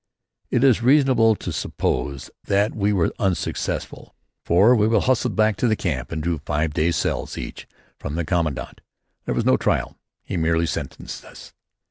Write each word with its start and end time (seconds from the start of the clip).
It 0.49 0.63
is 0.63 0.81
reasonable 0.81 1.35
to 1.35 1.51
suppose 1.51 2.31
that 2.45 2.73
we 2.73 2.91
were 2.91 3.13
unsuccessful, 3.19 4.15
for 4.43 4.75
we 4.75 4.87
were 4.87 4.99
hustled 4.99 5.35
back 5.35 5.57
to 5.57 5.75
camp 5.75 6.11
and 6.11 6.23
drew 6.23 6.39
five 6.39 6.73
days' 6.73 6.95
cells 6.95 7.37
each 7.37 7.67
from 7.99 8.15
the 8.15 8.25
Commandant. 8.25 8.81
There 9.25 9.35
was 9.35 9.45
no 9.45 9.57
trial. 9.57 9.99
He 10.23 10.37
merely 10.37 10.65
sentenced 10.65 11.23
us. 11.23 11.53